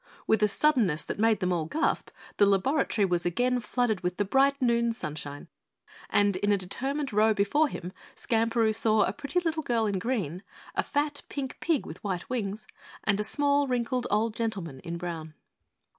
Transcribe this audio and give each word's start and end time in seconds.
With 0.25 0.41
a 0.41 0.47
suddenness 0.47 1.03
that 1.03 1.19
made 1.19 1.41
them 1.41 1.53
all 1.53 1.67
gasp, 1.67 2.09
the 2.37 2.47
laboratory 2.47 3.05
was 3.05 3.23
again 3.23 3.59
flooded 3.59 4.01
with 4.01 4.17
the 4.17 4.25
bright 4.25 4.59
noon 4.59 4.93
sunshine, 4.93 5.47
and 6.09 6.37
in 6.37 6.51
a 6.51 6.57
determined 6.57 7.13
row 7.13 7.35
before 7.35 7.67
him 7.67 7.93
Skamperoo 8.15 8.73
saw 8.73 9.03
a 9.03 9.13
pretty 9.13 9.39
little 9.41 9.61
girl 9.61 9.85
in 9.85 9.99
green, 9.99 10.41
a 10.73 10.81
fat 10.81 11.21
pink 11.29 11.59
pig 11.59 11.85
with 11.85 12.03
white 12.03 12.27
wings, 12.31 12.65
and 13.03 13.19
a 13.19 13.23
small 13.23 13.67
wrinkled 13.67 14.07
old 14.09 14.33
gentleman 14.33 14.79
in 14.79 14.97
brown. 14.97 15.35